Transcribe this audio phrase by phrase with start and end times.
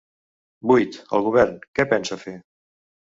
[0.69, 2.35] Vuit-El govern, què pensa fer?